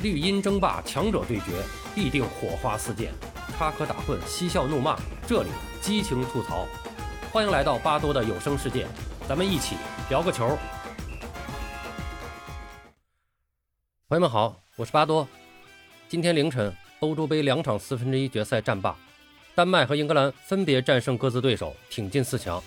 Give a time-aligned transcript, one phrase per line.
[0.00, 1.46] 绿茵争霸，强者对决，
[1.92, 3.12] 必定火花四溅，
[3.58, 5.48] 插科打诨，嬉笑怒骂，这里
[5.80, 6.68] 激情吐槽。
[7.32, 8.86] 欢迎来到巴多的有声世界，
[9.28, 9.74] 咱们一起
[10.08, 10.56] 聊个球。
[14.08, 15.26] 朋友们好，我是巴多。
[16.08, 18.96] 今天凌晨，欧洲杯两场四分之一决赛战罢，
[19.56, 22.62] 丹麦和英格兰分别战胜各自对手，挺进四强。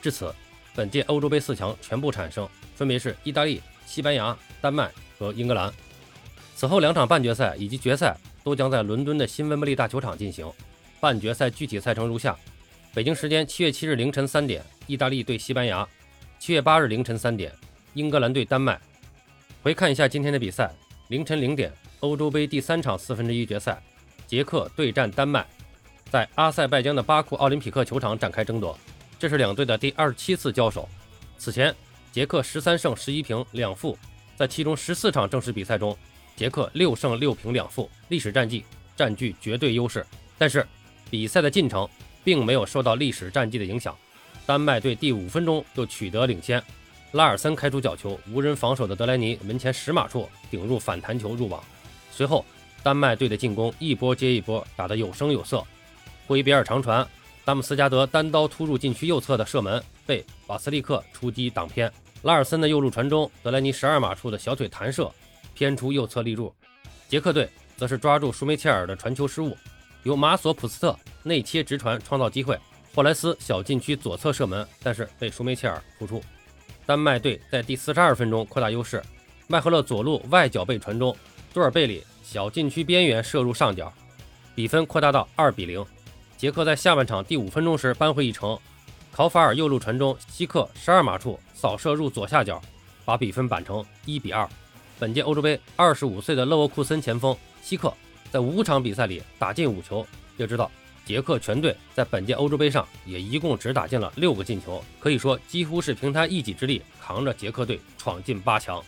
[0.00, 0.32] 至此，
[0.72, 5.72] 本届欧洲杯四强全部产生，分别是意大利、西班牙、丹麦和英格兰。
[6.56, 10.50] 此后两场半决赛以及决赛都将在伦敦的新温布利大球场进行。
[10.98, 12.34] 半决赛具体赛程如下：
[12.94, 15.86] 北京时间七月七日凌晨三点，意大利对西班牙；
[16.38, 17.52] 七月八日凌晨三点，
[17.92, 18.80] 英格兰对丹麦。
[19.62, 20.72] 回看一下今天的比赛：
[21.08, 21.70] 凌晨零点，
[22.00, 23.78] 欧洲杯第三场四分之一决赛，
[24.26, 25.46] 捷克对战丹麦，
[26.10, 28.78] 在阿塞拜疆的巴库奥林匹克球场展开争夺。
[29.18, 30.88] 这是两队的第二十七次交手。
[31.36, 31.74] 此前，
[32.10, 33.98] 捷克十三胜十一平两负，
[34.36, 35.94] 在其中十四场正式比赛中。
[36.36, 40.06] 捷克六胜六平两负，历史战绩占据绝对优势。
[40.36, 40.66] 但是
[41.10, 41.88] 比赛的进程
[42.22, 43.96] 并没有受到历史战绩的影响。
[44.44, 46.62] 丹麦队第五分钟就取得领先，
[47.12, 51.62] 拉尔森开出角球，无人防守的德莱尼门前十码处顶入反弹球入网。
[52.12, 52.44] 随后，
[52.82, 55.64] 丹麦队的进攻一波接一波，打得有声有色。
[56.26, 57.06] 霍伊比尔长传，
[57.44, 61.92] 丹姆斯加德单刀突入禁区右侧的射门被瓦斯利克出击挡偏。
[62.22, 65.10] 拉尔森的右路传中，德莱尼十二码处的小腿弹射。
[65.56, 66.54] 偏出右侧立柱，
[67.08, 69.56] 捷克队则是抓住舒梅切尔的传球失误，
[70.02, 72.60] 由马索普斯特内切直传创造机会，
[72.94, 76.22] 霍莱斯小禁区左侧射门，但是被舒梅切尔扑出。
[76.84, 79.02] 丹麦队在第四十二分钟扩大优势，
[79.48, 81.16] 麦赫勒左路外脚背传中，
[81.54, 83.90] 多尔贝里小禁区边缘射入上角，
[84.54, 85.82] 比分扩大到二比零。
[86.36, 88.58] 捷克在下半场第五分钟时扳回一城，
[89.10, 92.60] 考法尔右路传中，希克十二码处扫射入左下角，
[93.06, 94.46] 把比分扳成一比二。
[94.98, 97.92] 本届欧洲杯，二十五岁的勒沃库森前锋希克
[98.30, 100.06] 在五场比赛里打进五球。
[100.38, 100.70] 要知道，
[101.04, 108.82] 捷克全队在本届欧洲杯上也一共只打进了六个进球，可以说几乎是凭他一己之力扛着捷克队闯进八强。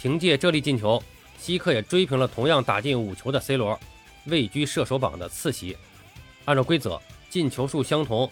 [0.00, 1.02] 凭借这粒进球，
[1.38, 3.78] 希克也追平了同样打进五球的 C 罗，
[4.24, 5.76] 位居射手榜的次席。
[6.46, 6.98] 按照规则，
[7.28, 8.30] 进球数相同，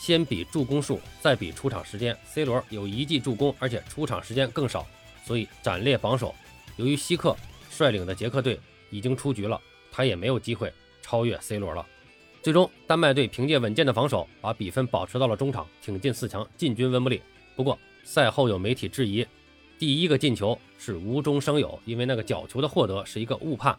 [0.00, 2.16] 先比助攻数，再比出场时间。
[2.24, 4.84] C 罗有一记助攻，而且出场时间更少，
[5.24, 6.34] 所以暂列榜首。
[6.76, 7.34] 由于希克
[7.70, 8.58] 率领的捷克队
[8.90, 9.60] 已经出局了，
[9.90, 10.72] 他也没有机会
[11.02, 11.84] 超越 C 罗了。
[12.42, 17.20] 最终，丹麦队凭借稳健的防守，把比分保持到了中场，挺进四强，进军温布利。
[17.56, 19.26] 不过，赛后有媒体质疑，
[19.78, 23.76] 第一个进球是无中生有，因为那个角球的获得是一个误判。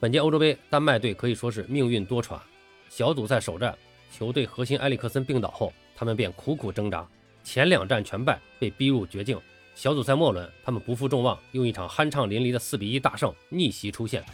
[0.00, 2.40] 本届欧洲杯，丹麦队可以说是命运多舛。
[2.88, 3.76] 小组赛首战，
[4.10, 7.06] 球队核心埃里克森病倒后，他们便苦苦挣扎，
[7.44, 9.38] 前两战全败，被逼入绝境。
[9.78, 14.24] 小组赛末轮，他们不负众望，用一场酣畅淋漓的四比一大胜逆袭出线。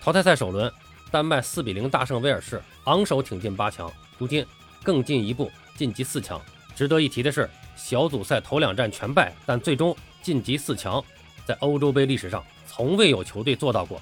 [0.00, 0.72] 淘汰赛首轮，
[1.10, 3.92] 丹麦四比零大胜威尔士，昂首挺进八强。
[4.16, 4.46] 如今
[4.84, 6.40] 更进一步晋级四强。
[6.76, 11.04] 值得一提的是，小组赛头两战全败，但最终晋级四强，
[11.44, 14.00] 在欧洲杯历史上从未有球队做到过。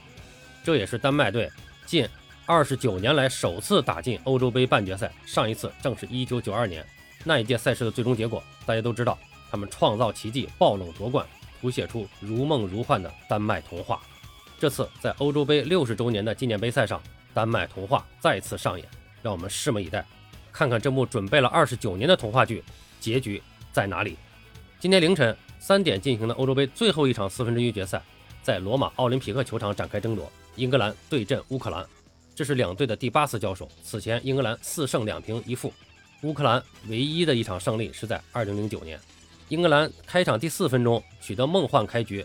[0.63, 1.51] 这也是丹麦队
[1.87, 2.07] 近
[2.45, 6.87] 二十九年来首次打进欧洲杯半决赛，上一次正是一九九二年。
[7.25, 9.19] 那一届赛事的最终结果，大家都知道。
[9.51, 11.27] 他们创造奇迹，爆冷夺冠，
[11.61, 14.01] 谱写出如梦如幻的丹麦童话。
[14.59, 18.89] 这次在欧洲杯六十周年的纪念杯赛上，丹麦童话再次上演，
[19.23, 20.05] 让我们拭目以待，
[20.53, 22.63] 看看这部准备了二十九年的童话剧
[22.99, 23.43] 结局
[23.73, 24.17] 在哪里。
[24.81, 28.03] 今天凌晨三点进行的欧洲杯最后一场四分之一决赛，
[28.43, 31.87] 在罗马奥林匹克球场展开争夺，英格兰对阵乌克兰，
[32.35, 33.69] 这是两队的第八次交手。
[33.83, 35.73] 此前英格兰四胜两平一负，
[36.23, 39.01] 乌克兰唯一的一场胜利是在二零零九年。
[39.49, 42.25] 英格兰开场第四分钟取得梦幻开局，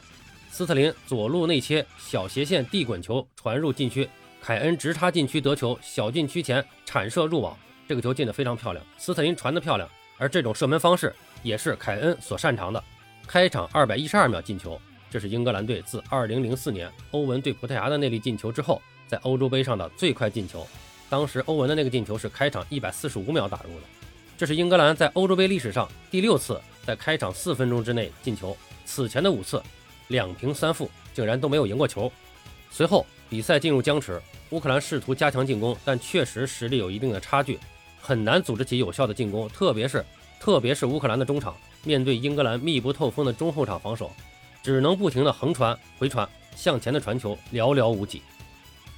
[0.52, 4.10] 斯特林左路内切，小斜线地滚球传入禁区，
[4.42, 7.58] 凯恩直插禁区得球，小禁区前铲射入网，
[7.88, 8.86] 这个球进得非常漂亮。
[8.98, 12.84] 斯特林传得漂亮，而这种射门方式也是凯恩所擅长的。
[13.26, 14.78] 开场二百一十二秒进球，
[15.10, 20.68] 这是英格兰队自二零零四年欧文对葡萄牙的那粒进球之后，在欧洲杯上的最快进球。
[21.10, 23.86] 当时欧文的那个进球是开场一百四十五秒打入的，
[24.38, 26.60] 这是英格兰在欧洲杯历史上第六次。
[26.86, 29.62] 在开场四分钟之内进球，此前的五次
[30.10, 32.12] 两平三负，竟然都没有赢过球。
[32.70, 37.60] 随后比赛进入僵持，乌克兰试图加强进攻，但确实实力有一定的差距，
[38.02, 39.48] 很难组织起有效的进攻。
[39.50, 40.06] 特别是
[40.40, 44.12] 特别是乌克兰的中场，面对英格兰密不透风的中后场防守，
[44.62, 48.22] 只能不停的横传、回传，向前的传球寥寥无几。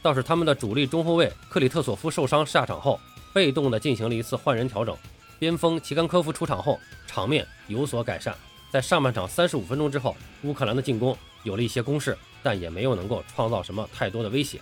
[0.02, 3.00] 倒是他们的主力中后卫克里特索夫受伤下场后，
[3.34, 4.96] 被动的进行了一次换人调整。
[5.40, 8.36] 边锋齐甘科夫出场后，场面有所改善。
[8.72, 14.60] 在上半场三十五分钟之后，乌克兰的进攻有了一些攻势，但也没有能够创造什么太多的威胁。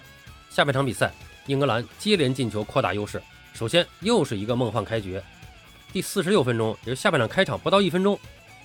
[0.50, 1.12] 下半场比赛，
[1.48, 3.22] 英格兰接连进球扩大优势。
[3.54, 5.20] 首先又是一个梦幻开局，
[5.92, 8.20] 第四十六分钟，也是下半场开场不到一分钟，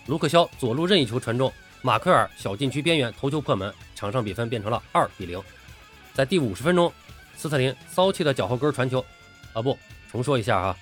[0.07, 5.43] 卢克肖左路任意球传中，马克尔小禁区边缘头球破门，场上比分变成了二比零。
[6.13, 6.93] 在第五十分钟，
[7.37, 9.05] 斯特林骚气的脚后跟传球，
[9.53, 9.79] 啊不，
[10.11, 10.77] 重说一下啊，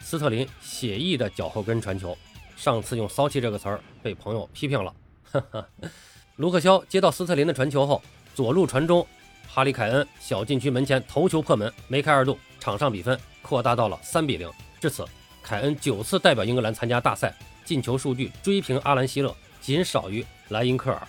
[0.00, 2.16] 斯特林写意的脚后跟传球。
[2.56, 4.92] 上次用骚气这个词儿被朋友批评了。
[6.36, 8.02] 卢克肖接到斯特林的传球后，
[8.34, 9.06] 左路传中。
[9.46, 14.48] 哈里凯恩小禁区门前头球破门，梅开二度，场上比分扩大到了三比零。
[14.80, 15.04] 至此，
[15.42, 17.34] 凯恩九次代表英格兰参加大赛，
[17.64, 21.08] 进球数据追平阿兰希勒，仅少于莱因克尔。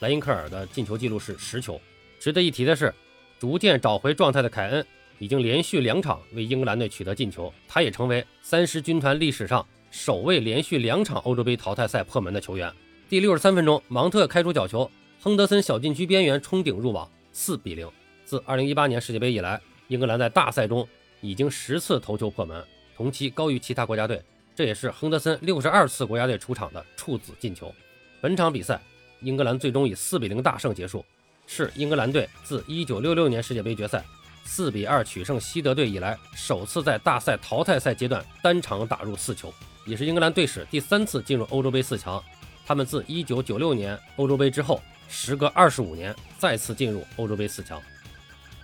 [0.00, 1.80] 莱因克尔的进球记录是十球。
[2.18, 2.92] 值得一提的是，
[3.38, 4.86] 逐渐找回状态的凯恩
[5.22, 12.68] 已经连续两场为英格兰队取得进球，他也成为三狮军团历史上首位连续两场欧洲杯淘汰赛破门的球员。
[13.08, 14.90] 第六十三分钟，芒特开出角球，
[15.20, 17.08] 亨德森小禁区边缘冲顶入网。
[17.32, 17.88] 四比零。
[18.24, 20.88] 自二零一八年世界杯以来，英格兰在大赛中
[21.20, 22.60] 已经十次头球破门，
[22.96, 24.20] 同期高于其他国家队。
[24.56, 27.72] 这也是亨德森六十二次国家队出场的处子进球。
[28.20, 28.82] 本场比赛，
[29.20, 31.04] 英格兰最终以四比零大胜结束，
[31.46, 34.04] 是英格兰队自一九六六年世界杯决赛
[34.44, 39.52] 四比二取胜西德队以来首次在大赛淘汰赛阶段单场打入四球，
[39.86, 42.22] 也是英格兰队史第三次进入欧洲杯四强。
[42.64, 44.80] 他们自一九九六年欧洲杯之后。
[45.14, 47.78] 时隔二十五年再次进入欧洲杯四强，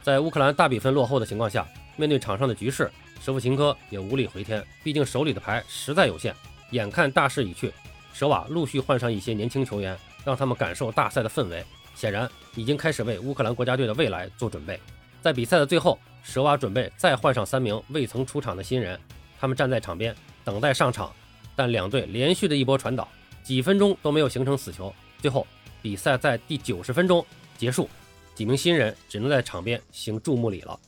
[0.02, 2.90] 在乌克兰大比分落后的情况下，面对场上的局势，
[3.20, 6.34] 舍甫琴科也无力回天，毕竟手里的牌实在有限。
[6.70, 7.70] 眼看大势已去，
[8.14, 11.62] 舍瓦陆续换上一些年轻球员，让他们感受大赛的氛围，
[11.94, 14.80] 显然已经开始为乌克兰国家队的未来做准备。
[15.20, 18.98] 在比赛的最后，舍瓦准备再换上三名未曾出场的新人，
[19.38, 21.12] 他们站在场边等待上场，
[21.54, 23.08] 但两队连续的一波传导，
[23.42, 25.46] 几分钟都没有形成死球，最后。
[25.80, 27.24] 比赛在第九十分钟
[27.56, 27.88] 结束，
[28.34, 30.78] 几名新人只能在场边行注目礼了。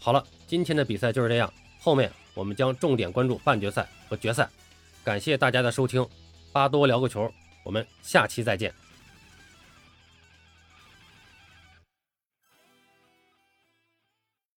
[0.00, 4.48] 好了，今天的比赛就是这样，后面我们将重点关注半决赛和决赛。
[5.04, 6.04] 感谢大家的收听，
[6.52, 7.32] 巴多聊个球，
[7.62, 8.74] 我们下期再见。